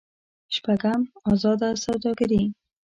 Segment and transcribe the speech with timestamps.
[0.55, 1.01] شپږم:
[1.31, 2.43] ازاده سوداګري.